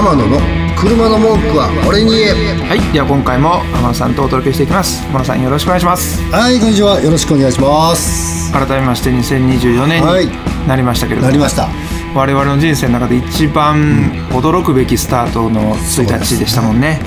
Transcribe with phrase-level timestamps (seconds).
[0.00, 0.40] 天野の
[0.78, 2.32] 車の文句は俺に言え。
[2.64, 5.04] はいでは今回も天野さんとお届けしていきます。
[5.08, 6.18] 天野さんよろしくお願いします。
[6.32, 6.98] はいこんにちは。
[7.02, 8.50] よろしくお願いします。
[8.50, 10.24] 改めまして2024年はい。
[10.24, 10.32] に
[10.66, 11.68] なりましたけれども、なりました。
[12.14, 16.98] 我々の人生の中で一番驚くべきスタートの1日でしたもんね、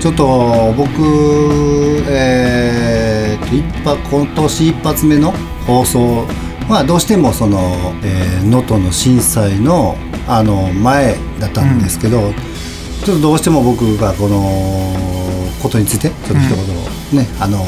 [0.00, 0.88] ちょっと僕
[2.08, 5.32] えー、と一発今年一発目の
[5.66, 6.26] 放送
[6.70, 7.58] はどうしてもその
[8.02, 12.32] えー能登、の震災のあの前だったんですけど、
[13.04, 14.94] ちょっとどうしても僕がこの
[15.62, 16.54] ことについてちょっと一
[17.12, 17.64] 言ね、あのお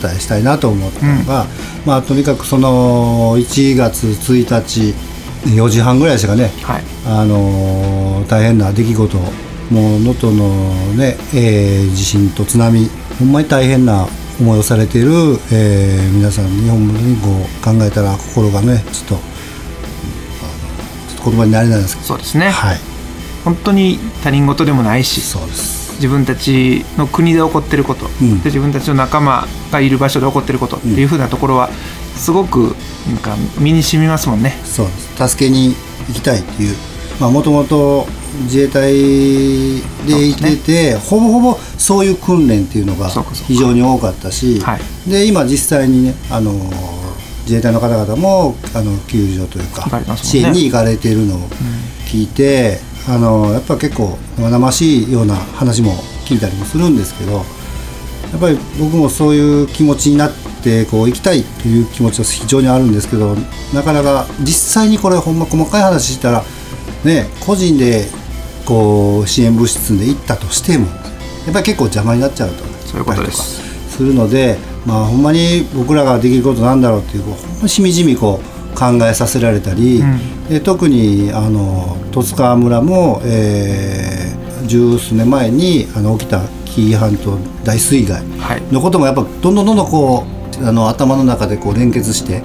[0.00, 1.46] 伝えしたいなと思ったのが、
[1.84, 4.94] まあとにかくその1月1日
[5.50, 6.82] 4時半ぐらいでしたかね、はい。
[7.06, 10.48] あのー大変な出来事もう能登の
[10.94, 14.06] ね、えー地震と津波ほんまに大変な
[14.40, 15.10] 思いをされている、
[15.52, 19.20] えー皆さんに本当にこう考えたら心がねちょっ
[21.20, 22.93] と,、言葉になれないんですけそうですね、どはい
[23.44, 25.20] 本当に他人事でもないし
[25.94, 28.38] 自分たちの国で起こってること、うん。
[28.40, 31.70] で自分たちの仲間がいる場所で起こってることっていうふうなところは
[32.16, 32.74] すごく
[33.06, 34.50] なんか身に染みますもんね。
[34.64, 35.28] そうです。
[35.28, 35.74] 助けに
[36.08, 36.76] 行きたいっていう。
[37.20, 38.08] もともと
[38.42, 43.08] 自衛隊でいてて、ほぼほぼそういう訓練っていうのが
[43.46, 45.10] 非常に多かったし、はい。
[45.10, 46.52] で今実際にねあの
[47.42, 51.38] 自衛隊の方々もあの救助というか行かれてます支援に行かれているのを
[52.06, 55.92] 聞いて、あのやっぱ結構生々しいような話も
[56.24, 57.40] 聞いたりもするんですけどや
[58.36, 63.34] っぱり僕もそういう気持ちになってこう行きたいという気持ちは非常にあるんですけど
[63.74, 66.42] なかなか実際にこれほんま細かい話したら
[67.04, 68.06] ね個人で
[68.64, 72.64] こう支援物質で行ったとしてもやっぱり結構邪魔になっちゃうと。
[72.86, 73.96] そういうことです。
[73.96, 80.02] するのでまあほんまに僕らができることなんだろうっていうこうほんましみじみこう考えさせられたり、
[80.48, 88.62] で特にあの十津川村も、えー十数年前にあの起きた紀伊半島大水害はい。
[88.72, 90.24] のこともやっぱどんどんどんどんこ
[90.60, 92.42] うあの頭の中でこう連結して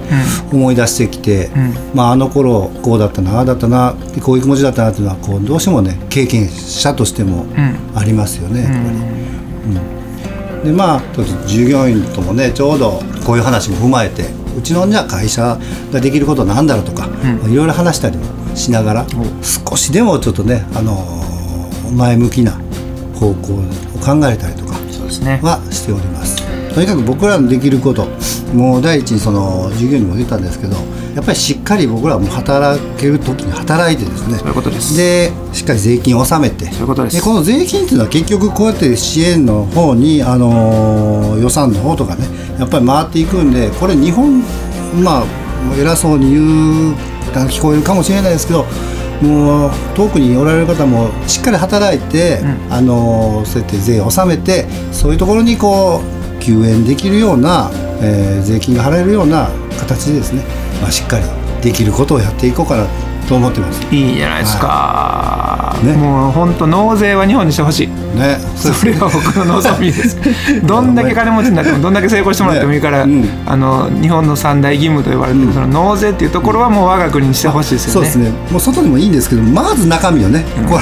[0.52, 1.74] 思い出してきて、ん。
[1.94, 7.48] まあ、あの頃こうだったなああだったなこういう気持ちだったなっていうのはこうどうしてもね経験者としてもん。
[7.94, 8.78] ありますよね、やっぱ
[10.64, 10.70] り。
[10.70, 11.02] でまあ
[11.46, 14.24] 従業員ともねちょうどこういう話も踏まえて
[14.58, 15.58] うちのじゃあ会社
[15.92, 19.06] ができることなんだろうとか、まあいろいろ話したりもしながら
[19.68, 21.20] 少しでもちょっとね、あのー
[21.90, 22.52] 前向きな
[23.18, 23.62] 方向を
[23.98, 25.40] 考えたりとかそうですね。
[25.42, 26.40] はしております。
[26.72, 28.06] とにかく僕らのできること
[28.54, 30.76] もう第一にその従業員にも言ったんですけど
[31.16, 34.96] やっぱりしっかり僕らはもう働ける時に働いてですねそういうことです。
[34.96, 37.20] でしっかり税金を納めてそういうことです。
[37.24, 42.24] この税金っていうのは結局こうやって支援の方に、あのー予算の方とかね
[42.60, 44.42] やっぱり回っていくんでこれ日本
[45.02, 45.24] まあ
[45.78, 46.94] 偉そうに言う
[47.48, 48.64] 聞こえるかもしれないですけど
[49.22, 56.00] もう遠くにおられる方もしっかり働いて、あのーそうやって税を納めてそういうところにこ
[56.38, 57.70] う救援できるような、
[58.02, 60.42] えー税金が払えるような形でですね、
[60.80, 61.24] まあ、しっかり
[61.62, 63.82] できることをやっていこうかなと思ってます。
[63.94, 65.76] いいじゃないですか。
[65.82, 67.88] いねもう本当納税は日本にしてほしい。
[67.88, 70.18] ね、それが僕の望みです。
[70.64, 78.10] どんだけ金持ちになってもどんだけ成功してもらってもいいから、ねうんあの日本の三大義務と言われてるその納税っていうところはもう我が国にしてほしいですよね。
[78.10, 80.80] そうですねもう外でもいいんですけどまず中身をね、これ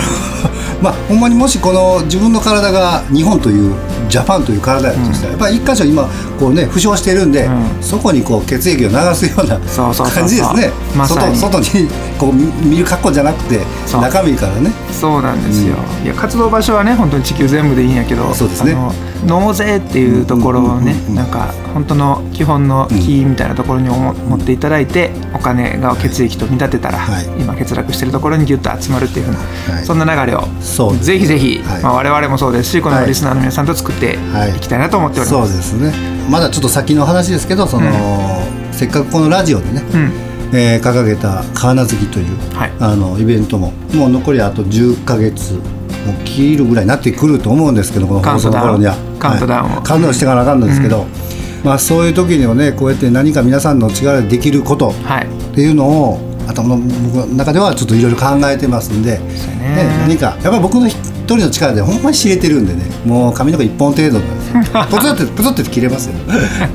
[0.82, 3.75] まあほんまにもしこの自分の体が日本という
[4.08, 6.08] ジャパンという体やとしたら、やっぱり一箇所今
[6.38, 7.50] こうね負傷してるんで、ん。
[7.81, 10.16] そこにこう血液を流すようなそうそうそうそう。
[10.16, 10.71] 感じですね。
[10.97, 11.88] 外外に
[12.19, 14.03] こう見見る格好じゃなくてそう。
[14.03, 14.71] 中身からね。
[14.93, 18.76] そうなんですよ、いや活動場所はね本当に地球全部でいいんやけどそうですね。
[19.26, 27.26] 納税っていうところをね、なんか本当の基本のキーみたいなところに持っていただいてお金が血液と見立てたら、はい。
[27.41, 29.38] 今欠落してるところにギュッと集まるっていうふうな、
[29.75, 29.84] はい。
[29.84, 30.47] そんな流れを
[31.00, 31.82] ぜひぜひ、はい。
[31.82, 33.06] まあ、我々もそうですしこのはい。
[33.06, 35.56] リスナーの皆さんと作ってはいいきたいなと思っておりそうます。
[35.56, 35.93] ですね
[36.28, 37.91] まだちょっと先の話ですけどその、
[38.72, 40.28] せっかくこのラジオでね、うん。
[40.53, 42.72] えー掲げた「川名月」という、はい。
[42.81, 45.59] あのイベントももう残りあと10ヶ月も
[46.12, 48.94] う切るぐらいになってくると思うんですけどこの放送の頃には。
[49.19, 49.82] カウントダウンはい。
[49.82, 51.06] カウントしていかなあかんのですけど、
[51.64, 55.26] まあ、そういう時にはねこうやって何か皆さんの力でできることはい。
[55.26, 59.19] っていうのを頭の僕の中ではちょっといろいろ考えてますんで、ね。
[59.19, 64.25] ね何かやっぱり僕の一人の力でほんまに知れてるんでねもう髪の毛一本程度な
[64.56, 64.87] んですよ。
[64.91, 66.15] ポツってポツって切れますよ。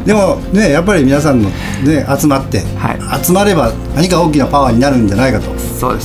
[0.06, 3.25] でもねやっぱり皆さんの、ね、集まって、はい。
[3.25, 5.50] 集まれば何か大きなパワーになるんじゃないかと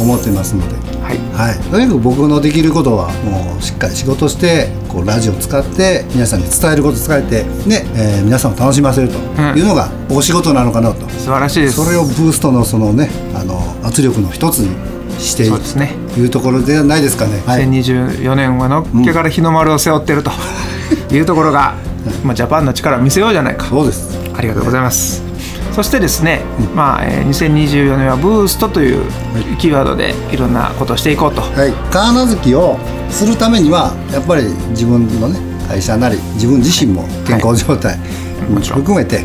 [0.03, 0.89] 思ってますので。
[1.03, 1.19] はい。
[1.33, 9.15] はい、とにかく僕のできることはもうしっかり仕事してこうラジオを使って皆さんに伝えることを伝えて、ねえー皆さんを楽しませると
[9.57, 11.83] いうのがお仕事なのかなと、素晴らしいです。
[11.83, 15.95] それをブーストのそのねあの圧力の一つにしてそうですね。
[16.17, 17.41] いうところではないですかね。
[17.47, 20.31] はい、2024年はのっけから日の丸を背負ってると
[21.11, 21.75] いうところが、
[22.25, 23.67] まあ、ジャパンの力を見せようじゃないか。
[23.67, 24.19] そうです。
[24.35, 25.23] ありがとうございます。
[25.73, 26.43] そしてですね、
[26.75, 29.05] まあ、えー2024年はブーストという
[29.59, 31.41] キーワードでいろんなことをしていこうと。
[31.41, 32.77] はい、カーナ好きを
[33.11, 35.39] するためにはやっぱり自分のね
[35.69, 37.97] 会社なり自分自身も健康状態
[38.51, 39.23] もちろん含めて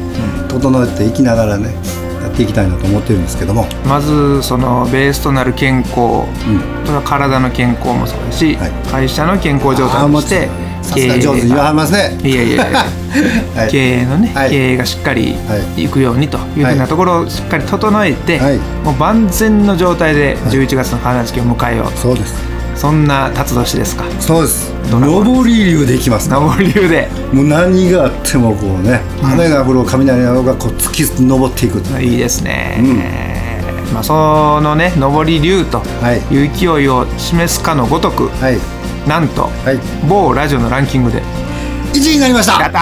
[0.47, 1.73] 整えていきながらね
[2.21, 5.93] やっていきたいなと思ってるんですけども、まずそのベースとなる健康、
[6.85, 8.71] それは体の健康もそうだし、はい。
[8.91, 10.49] 会社の健康状態として
[10.83, 12.19] さすが上手に言わはりますね。
[12.23, 12.85] いやいやいや
[13.55, 13.69] はい。
[13.69, 14.49] 経営のね、はい。
[14.49, 18.57] 経営がしっかりはいいくようにというふうなところをしっかり整えて、はい。
[18.83, 22.33] もう万全の状態で11月の花月を迎えようと、そうです。
[22.75, 24.03] そんな辰年ですか？
[24.19, 24.71] そうです。
[24.91, 26.27] 上り流でいきます。
[26.29, 27.07] 上り流で。
[27.31, 31.81] もう何があってもこうね、雨が降ろう雷が降ろうがこう突き上っていく。
[32.01, 32.77] いいですね、
[33.93, 36.33] まあ、そのね上り流とはい。
[36.35, 38.57] いう勢いを示すかのごとく、はい
[39.07, 40.07] なんと、はい。
[40.07, 41.21] 某ラジオのランキングで。
[41.93, 42.61] 1位になりました。
[42.61, 42.79] やった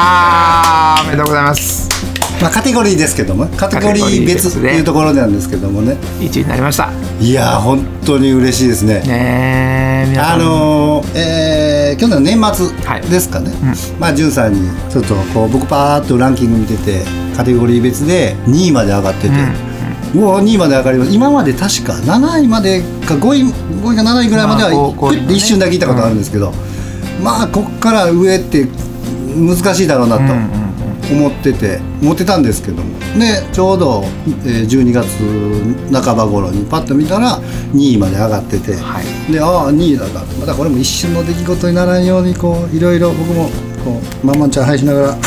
[1.00, 1.04] ー。
[1.04, 1.90] おめでとうございます。
[2.42, 5.98] まあカテゴリーですけども、カテゴリー別っていうところなんですけどもね。
[6.20, 6.90] 1位になりました。
[7.20, 9.02] いやー本当に嬉しいですね。
[9.02, 10.40] ねあん。
[10.40, 13.52] のーえー去年の年末はいですかね、
[14.00, 17.04] まあ、んさんにちょっとこう僕パーッとランキング見てて
[17.36, 19.36] カテゴリー別で2位まで上がってて、
[20.14, 21.14] もう2位まで上がります。
[21.14, 26.52] 今まで確か7位までか5位5位か7位ぐらいまでは、まあこうこうふって一瞬だけ聞いたことあるんですけど、
[27.24, 28.68] まあこっから上って
[29.36, 30.24] 難しいだろうなと
[31.14, 33.00] 思ってて思ってたんですけども。
[33.18, 34.04] でちょうど、
[34.46, 35.08] えー12月
[35.92, 37.40] 半ば頃にパッと見たら
[37.74, 39.32] 2位まで上がってて、はい。
[39.32, 40.26] でああ2位だなと。
[40.38, 43.50] またこれも一瞬の出来事にならんようにこういろいろ僕も
[43.84, 45.18] こうまんまんちゃん配しながら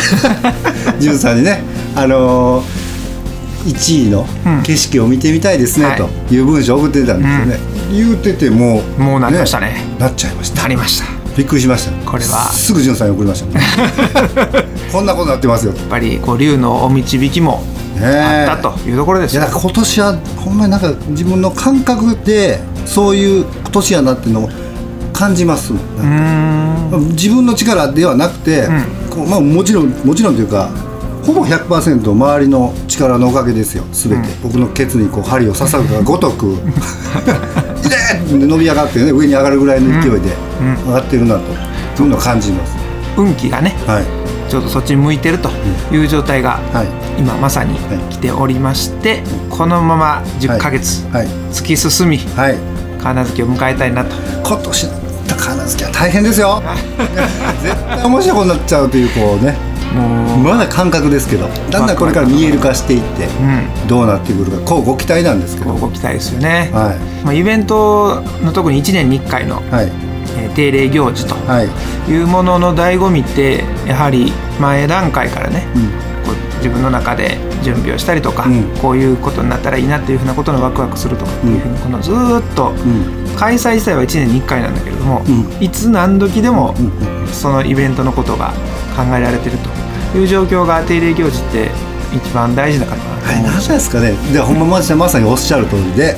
[0.99, 1.63] じゅんさんにね
[1.97, 2.84] あのー
[3.64, 4.62] 1位のうん。
[4.62, 5.96] 景色を見てみたいですね、はい。
[5.96, 7.58] という文章を送ってたんですよね、
[7.93, 9.76] 言うててもうもうなりましたね。
[9.99, 10.62] なっちゃいました。
[10.62, 11.05] なりました。
[11.06, 12.11] やびっくりしました。
[12.11, 12.50] これは。
[12.52, 14.62] すぐじゅんさんに送りました
[14.93, 15.72] こんなことになってますよ。
[15.72, 17.64] とっぱりこう竜のお導きも
[18.00, 19.43] あったというところですよ。
[19.43, 24.50] いや今年はほんまになんか自分の感覚でそういう今年やなっていうのを
[25.12, 25.72] 感じます。
[27.12, 28.69] 自分の力ではなくて、
[29.11, 30.70] こうまあ、もちろんもちろんというか
[31.25, 33.85] ほぼ100%周りの力のおかげですよ。
[33.93, 36.47] 全て、僕のケツにこう針を刺さるがごとく
[37.85, 37.97] 「いで!」
[38.37, 40.37] って伸び上がってね上に上がるぐらいの勢いで
[40.87, 41.41] 上がってるなと、
[41.97, 42.76] そういうのを感じます。
[43.17, 44.05] 運気がねはい。
[44.50, 45.50] ちょうどそっちに向いてると
[45.91, 46.87] いう状態がはい。
[47.19, 47.79] 今まさに
[48.11, 51.29] 来ておりましてこのまま10ヶ月はい。
[51.53, 52.59] 突き進みはい。
[53.03, 54.15] 金月を迎えたいなと。
[54.44, 54.91] 今年の
[55.26, 56.62] 宝好きは大変ですよ。
[57.62, 59.56] 絶対面白いことになっちゃうというこうね
[59.94, 63.88] もうまだ感覚ですけどだんだんこれから見える化していってうん。
[63.88, 65.75] どうなってくるかこうご期待なんですけど。
[65.75, 66.99] ご期待ですよね、はい。
[67.25, 69.87] まあ、イベントの特に1年に1回の、はい。
[70.37, 72.11] えー定例行事とはい。
[72.11, 75.67] いうものの醍醐味ってやはり前段階からね、
[76.25, 78.64] こう自分の中で準備をしたりとか、うん。
[78.81, 83.37] こういうことになったらいいなっていうふうなことのワクワクするとかっていうふうにこのずーっと、うん。
[83.37, 85.23] 開催自体は1年に1回なんだけれども、
[85.61, 86.82] ういつ何時でもう
[87.25, 87.29] ん。
[87.29, 88.52] そのイベントのことが
[88.97, 89.69] 考えられてると
[90.19, 91.70] いう状況が定例行事って
[92.14, 93.05] 一番大事だからな。
[93.20, 94.12] とはい、思う何ですかね。
[94.32, 96.16] でほんままさにまさにおっしゃる通りで、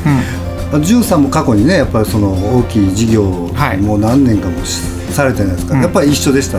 [0.84, 3.22] 潤さんも過去にねやっぱりその大きい事業
[3.81, 4.81] もう何年かもし
[5.12, 5.81] されてないですか、うん。
[5.82, 6.58] やっぱり一緒でした、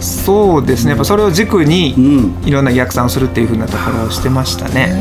[0.00, 0.90] そうですね。
[0.90, 2.42] やっぱそれを軸うにん。
[2.44, 4.94] いろんな逆算をするっていうふうなところをしてましたね。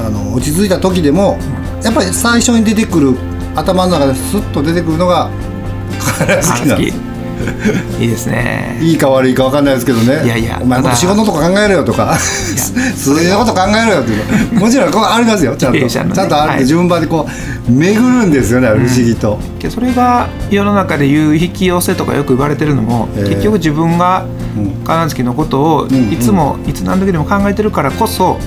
[0.00, 1.38] あの落ち着いた時でも
[1.82, 3.16] やっぱり最初に出てくる
[3.56, 5.28] 頭の中でスッと出てくるのが
[6.18, 6.68] 体好き。
[6.68, 7.07] なんです
[8.00, 8.78] いいですね。
[8.80, 10.24] いいか悪いか分かんないですけどね。
[10.24, 12.16] いやいやお前もっと仕事のとこ考えろよとか。
[12.16, 14.54] 数字のこと考えろよっていう。
[14.54, 16.66] のもちろんこうありますよちゃんと、ねちゃんとあって、はい。
[16.66, 17.26] 順番でこ
[17.68, 24.24] う巡るんですよね不思議と、けどそれが世の中でいう引き寄せとかよく言われてるのも、えー結局自分が
[24.56, 25.88] うん金月のことをん。
[25.88, 26.12] うん。
[26.12, 28.38] いつも、いつ何時でも考えてるからこそ、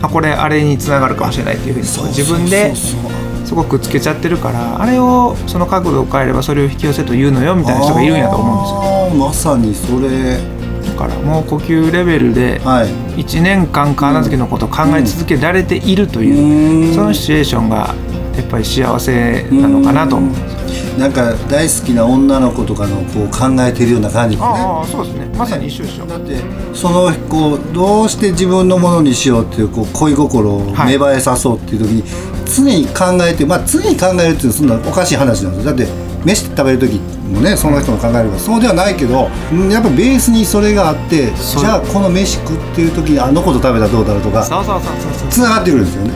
[0.00, 3.11] あこれあれにつながるかもしれないっていうふうに自分でそうそうそう
[3.44, 9.26] すごくつけちゃってるからあれをそその角度を変えればそれを引き寄せというのよみたいな人がいるんやと思うんですよ。
[9.26, 10.38] まさにそれ。
[10.82, 13.22] だからもう呼吸レベルではい。
[13.22, 16.94] 1年間金月のことを考え続けられているという、うん。
[16.94, 17.94] そのシチュエーションが
[18.36, 20.98] やっぱり幸せなのかなと思うんですよ。
[20.98, 24.54] なんか大好きな女の子とかのこう考えてるような感じですね。
[24.54, 25.26] ああそうですね。
[25.36, 26.36] まさに一緒一緒、だって
[26.74, 32.04] そのこうどうして自分のものにしようっていうこう恋心をはい芽生えさそうっていう時に
[32.44, 35.72] 常に考えて、まあ常に考えるっていうのはそんなおかしい話なんですよ。
[35.72, 35.86] だって
[36.24, 37.00] 飯食べる時
[37.32, 45.28] もねその人の考えるからそうではないけどうんやっぱベースにそれがあってじゃあこの飯食ってる時にあの子と食べたらどうだろうとかそうそうそうそうそう。
[45.30, 46.12] つながってくるんですよね。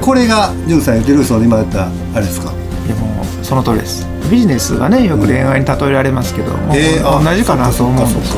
[0.00, 2.52] これが潤さん言ってるその今言ったあれですか？
[2.86, 4.06] でもその通りです。
[4.30, 8.36] ビジネスはねよく恋愛に例えられますけど、もうえーあ同じかなと思うんです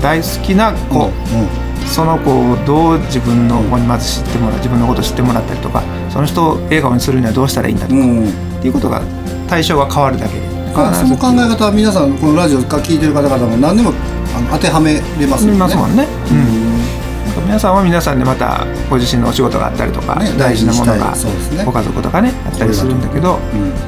[0.00, 1.63] 大好きな子、うん
[1.94, 8.18] その子をどう自分の子にまず知ってもらう自分のことを知ってもらったりとかその人を笑顔にするにはどうしたらいいんだとか、うん。
[8.18, 9.02] うんっていうことが
[9.46, 10.48] 対象が変わるだけで。
[10.74, 13.92] あその考え方は皆さんこのラジオか聞いてる方々も何でも
[14.50, 15.52] 当てはめれますよね。
[15.52, 16.08] 見ますもんね、
[17.36, 17.44] うん。
[17.44, 21.64] 皆さんは皆さんでまたご自身のお仕事があったりとか、ね大事なもの大がね。
[21.64, 23.38] ご家族とかねあったりするんだけど、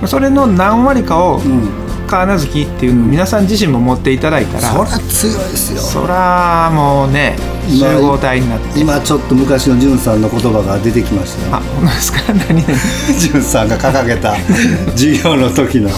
[0.03, 0.07] うん。
[0.07, 5.81] それの何割かをうん川名月っていうのを皆さん自身も持っていただいたら、そりゃ強いですよ。
[5.81, 7.37] そらもうね
[7.69, 8.81] 今集合体になって。
[8.81, 11.67] 今ちょっと昔の潤さんの言葉が出てきましたあよ。
[11.77, 12.33] 本当ですか？
[12.33, 12.63] 何？
[12.63, 12.79] 々
[13.19, 14.35] 潤さんが掲げた
[14.97, 15.91] 授業の時の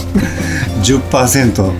[0.82, 1.72] 10%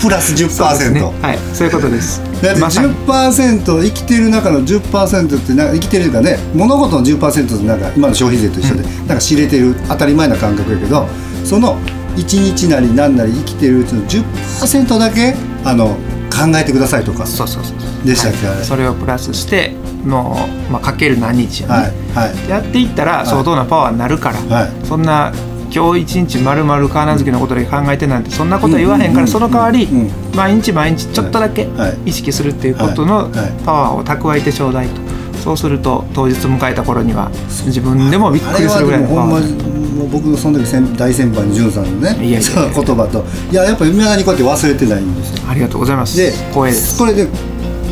[0.00, 0.90] プラス10%。
[0.90, 1.00] ね。
[1.22, 1.38] はい。
[1.54, 2.20] そういうことです。
[2.42, 2.92] だってまさに。
[2.92, 11.06] 10%生きてる中の10%ってなんか生きてるかね物事の10%ってなんか今の消費税と一緒で、なんか知れてる当たり前な感覚やけど
[11.44, 11.78] その
[12.16, 15.96] 1日なり何なり生きてるうちの10%だけあの
[16.30, 18.64] 考えてくださいとかそうそうそうでしたっけはい。
[18.64, 21.74] それをプラスしてもう、まあ、かける何日やね、
[22.14, 22.28] はい。
[22.28, 22.48] はい。
[22.48, 24.86] やっていったら相当なパワーになるから、はい。
[24.86, 25.32] そんな
[25.74, 29.88] 今日一日まるまる川名月のことで考えてなんてそんなことは言わへんから、うんその代わり、
[30.34, 32.10] 毎日毎日ちょっとだけはい。
[32.10, 33.30] 意識するっていうことの
[33.64, 35.00] パワーを蓄えてちょうだいと。
[35.42, 37.28] そうすると当日迎えた頃には
[37.66, 39.71] 自分でもびっくりするぐらいのパワー
[40.02, 43.24] にもう僕のその時先大先輩の潤さんのねいやいや言葉と。
[43.50, 45.48] いややっぱり未だにこうやって忘れてないんですよ。
[45.48, 46.16] ありがとうございます。
[46.16, 46.98] で光栄です。
[46.98, 47.26] これで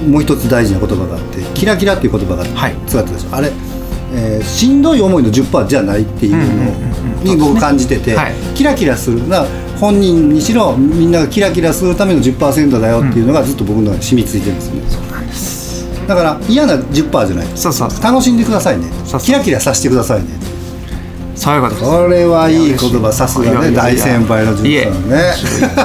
[0.06, 2.74] もう一つ大事な言葉があってキラキラっていう言葉がはい。
[2.86, 3.34] 使ってたでしょ。
[3.34, 3.52] あれ、
[4.14, 6.56] えーしんどい思いの10%じゃないっていうのうんうん
[7.20, 8.32] うんに僕感じてて、はい。
[8.54, 9.44] キラキラするな
[9.78, 14.82] 本人にしろみんながキラキラするための10%だよっていうのがずっと僕の染みついてるんですよね。
[14.88, 15.86] そうなんです。
[16.06, 17.46] だから嫌な10%じゃない。
[17.54, 18.86] そうそう楽しんでくださいね。
[19.22, 20.39] キラキラさせてくださいね
[21.40, 21.86] そういうことです。
[21.86, 25.32] これはいい言葉さすがね大先輩の潤さんね。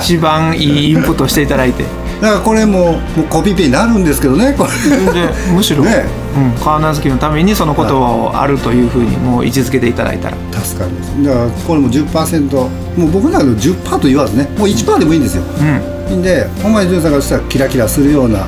[0.01, 1.83] 一番いいインプットしていただいて。
[2.21, 4.69] だからこれももうコピペになるんですけどねこれ。
[4.69, 6.05] 全然むしろ、ね。
[6.35, 10.37] うん、川名月のためにそのことをあるというふうにもう位置づけていただいたら。
[10.51, 15.43] 助かりますだからこれも10%もう僕の中でも10%と言わずねもう1%でもいいんですよ。
[15.43, 18.45] うんいいんでほんまに潤さんがしたらキラキラするような、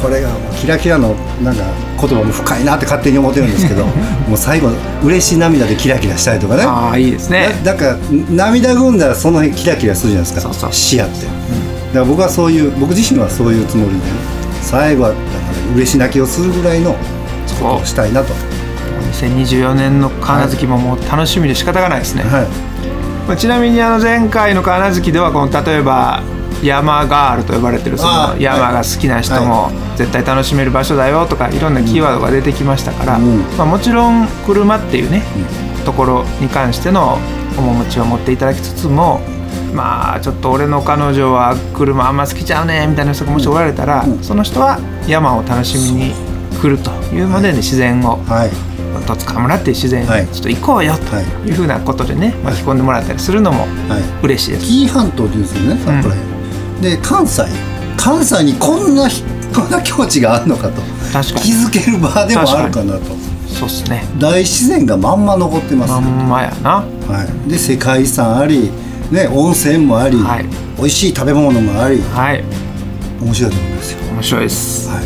[0.00, 1.62] これがもうキラキラのなんか
[1.98, 3.86] 言葉も深いなって勝手に思ってるんですけど
[4.28, 4.70] もう最後
[5.02, 6.64] 嬉しい涙でキラキラしたりとかね。
[6.64, 7.48] ああいいですね。
[7.64, 7.96] だだから
[8.30, 11.32] 涙ぐんだらその辺キラキラするじゃないですかそう視野って、だか
[11.94, 14.00] ら僕はそういう僕自身はそういうつもりでね
[14.62, 16.96] 最後はだから嬉し泣きをするぐらいのこ
[17.60, 18.34] とをしたいなと。
[19.12, 22.46] 2024年の川名月ももう楽しみで仕方がないですね、はい。
[23.26, 26.22] まあちなみにあの前回の川名月ではこの例えば
[26.62, 33.40] 山ガールと呼ばれてるその山が好きな人も絶対楽しめる場所だよとかいろんなキーワードが出てきましたから、うん。
[33.56, 35.22] まあ、もちろん車っていうね、
[35.84, 37.18] ところに関しての
[37.56, 39.20] 面持ちを持っていただきつつも
[39.74, 44.22] まあちょっと俺の彼女は車あんま好きちゃうねみたいな人がもしおられたら、うん。
[44.22, 46.12] その人は山を楽しみに
[46.60, 48.50] 来るというので、ね自然をはい。
[49.06, 50.26] 戸塚村っていう自然はい。
[50.28, 51.24] ちょっと行こうよとはい。
[51.48, 54.24] いうふうなことでね巻き込んでもらったりするのもはい。
[54.24, 54.66] 嬉しいです。
[54.66, 56.29] 紀伊半島っていうんですよね、そこら辺
[56.80, 57.44] で関西
[57.96, 59.22] 関西にこんなひ
[59.54, 60.80] こんな境地があるのかと
[61.40, 63.00] 気づける場でもあるかなと。
[63.48, 64.04] そうっすね。
[64.18, 66.70] 大自然がまんま残ってます、まんまやな。
[66.70, 66.84] は
[67.46, 68.70] い、で世界遺産あり、
[69.10, 70.46] ね、温泉もあり、はい。
[70.78, 72.00] 美味しい食べ物もあり。
[72.14, 72.44] はい。
[73.20, 74.88] 面白いと思いますよ、面白いです。
[74.88, 75.02] はい。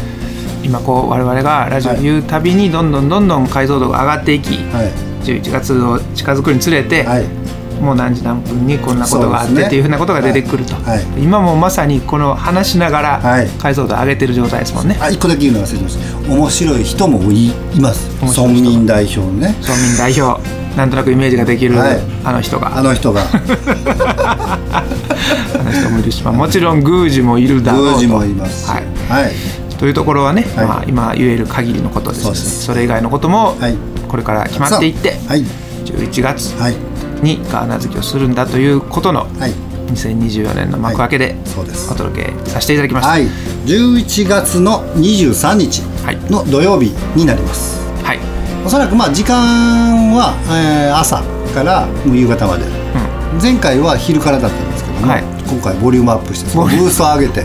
[0.63, 4.93] 今こう我々がラジオを言うたびにどんどんどんどん解像度が上がっていき、はい。
[5.25, 7.44] 11月を近づくにつれて、はい
[7.81, 11.23] もう何時何分にこんなことがあってっていうふうなことが出てくると、はいはい。
[11.23, 13.47] 今もまさにこの話しながはい。
[13.47, 16.33] ら解像度上げてる状態ですもんね、あ一個だけ言うの忘れてました。
[16.33, 19.55] 面白い人もいいます村民代表のね。
[19.61, 20.41] 村民代表。
[20.77, 21.99] なんとなくイメージができる、はい。
[22.25, 22.77] あの人が。
[22.77, 23.23] あの人が。
[23.33, 24.89] あ
[25.63, 27.99] の人もいるし、まあ、もちろん宮司もいるだろうと。
[27.99, 28.65] 宮司もいます。
[28.67, 28.85] しはい。
[29.09, 29.33] はい。
[29.79, 30.67] というところはね、はい。
[30.67, 33.77] まあ、今言える限りのことですそうですそれ以外のこともはい。
[34.09, 35.45] これから決まっていって、はい。
[35.85, 39.53] 11月はいにガーナ好きをするんだということのはい。
[39.93, 41.93] 2024年の幕開けでそうです。
[41.93, 43.11] お届けさせていただきました。
[43.11, 43.27] はい。
[43.67, 46.17] 11月の23日はい。
[46.31, 47.79] の土曜日になります。
[48.03, 48.19] はい。
[48.65, 49.37] おそらくまあ時間
[50.15, 51.23] は、えー朝
[51.55, 52.65] から夕方まで。
[53.43, 55.23] 前回は昼からだったんですけども、はい。
[55.49, 57.45] 今回ボリュームアップしてブーストを上げて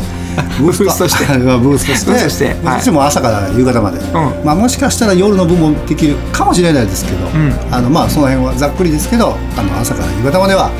[0.60, 1.08] ブースト。
[1.08, 2.78] してブーストしてブーストしてはい。
[2.78, 4.00] そしてもう朝から夕方まで、
[4.44, 7.54] まあ、もしかしたら夜の部もできるかもしれないですけど、ん。
[7.74, 10.72] あのまあその辺はざっくりですけどあの朝から夕方までは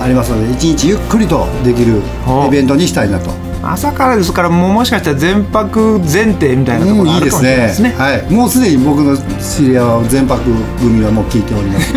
[0.00, 10.42] ありますので一日ゆっくりとできるおイベントにしたいなと朝からですからもうもしかしたら全泊前提みたいなところあるかもしれないですね,、はい、もうすでに僕の知り合いは全泊
[10.78, 11.94] 組はもう聞いております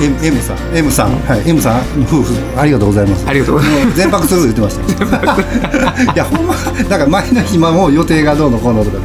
[0.00, 0.58] M, M さん。
[0.74, 2.32] M さん、はい、M さん夫婦。
[2.58, 3.28] ありがとうございます。
[3.28, 3.96] ありがとうございます。
[3.98, 4.82] 全泊する言ってました。
[6.14, 6.54] いやほんま
[6.88, 9.04] なんか前の日も予定がどうのこうのとかで。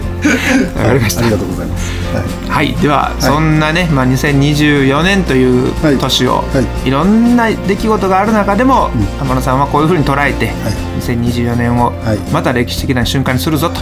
[0.79, 6.43] わかりました、ありがとうございますはい、はい、では、そんなね、まあ、2024年という年を、
[6.85, 6.89] い。
[6.89, 10.51] ろんな出来事がある中でも、天野さんはこういうふうに捉えて、
[11.13, 11.91] 2024年を
[12.31, 13.79] また歴史的な瞬間にするぞと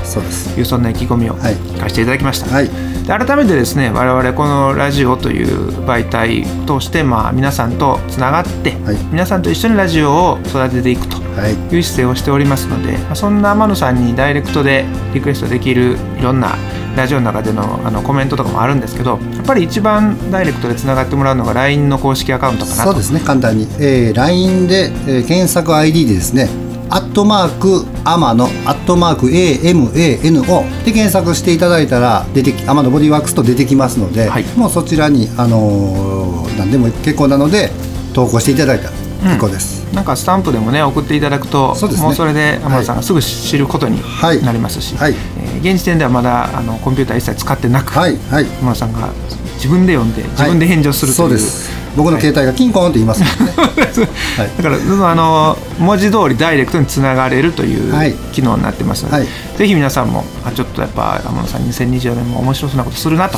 [0.57, 8.75] いうそんな意気込みを聞かせていただきました、で改めてですね我々このラジオという媒体を通して、まあ、皆さんとつながって、
[9.11, 11.79] 皆さんと一緒にラジオを育てていくとい。
[11.79, 16.55] う姿勢をしておりますので、まあ、そんな天野さんにダイレクトでリクエストできるいろんな
[16.95, 26.47] ラジオの中でのあのコメントとかもあるんですけどやっぱり一番ダイレクトでつながってもらうのが LINE の公式アカウントかなそうですね簡単に、えー、LINE で、えー、検索 ID でですね
[26.93, 37.71] アットマークアマのアットマーク AMANO で検索していただいたら出てきアマのボディワークスと出てきますので、はい、もうそちらに、あのー、何でも結構なので
[38.13, 38.91] 投稿していただいた。
[38.91, 38.91] ら
[39.23, 44.00] 結構です、うん、なんかスタンプでもね送っていただくとそ、ね、もうそれで天野さんがすぐ知ることに
[44.43, 45.13] なりますし、はい。
[45.13, 48.17] はい、えー、現時点ではまだあのコンピューター一切使ってなく、はい。
[48.29, 49.12] はい、天野さんが
[49.55, 63.38] 自分で読んで自分で返事をするという、そうです僕の携帯がキンコンって言います、ねはい、だからあの文字通りダイレクトにつながれるという機能になってますので、はい、ぜひ皆さんもあちょっとやっぱ天野さん2024年も面白そうなことするなと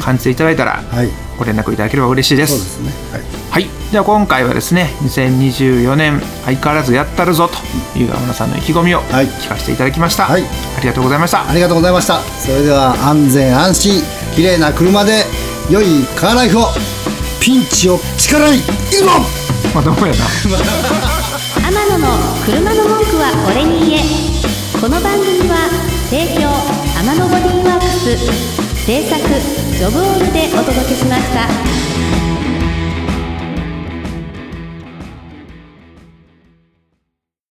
[0.00, 2.52] 感じていただいたら、はい、ご連絡いただければ嬉しいです。
[2.52, 3.12] そうですね。
[3.12, 11.48] はい、はい、では今回はですね2024年相変わらずやったるぞという天野さんの意気込みを聞かせていただきました、はい、ありがとうございました。
[11.48, 12.20] ありがとうございました。
[12.20, 14.02] それでは安全安心
[14.34, 15.24] 綺麗な車で
[15.70, 16.62] 良いカーライフを
[17.42, 19.06] ピンチを力にいくぞ
[19.74, 20.18] まともやな。
[21.66, 22.06] 天野の
[22.44, 24.02] 車の文句は俺に言え。
[24.80, 25.68] この番組は
[26.08, 26.48] 提供
[27.00, 28.16] 天野ボディーワークス。
[28.86, 29.18] 制作
[29.76, 31.91] ジョブオールでお届けしました。